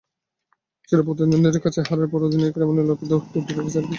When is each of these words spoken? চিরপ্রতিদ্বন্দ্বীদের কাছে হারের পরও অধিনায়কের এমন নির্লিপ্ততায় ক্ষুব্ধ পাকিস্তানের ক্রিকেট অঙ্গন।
চিরপ্রতিদ্বন্দ্বীদের 0.89 1.63
কাছে 1.65 1.79
হারের 1.87 2.07
পরও 2.11 2.27
অধিনায়কের 2.27 2.63
এমন 2.65 2.75
নির্লিপ্ততায় 2.77 3.19
ক্ষুব্ধ 3.21 3.49
পাকিস্তানের 3.49 3.65
ক্রিকেট 3.67 3.75
অঙ্গন। 3.75 3.89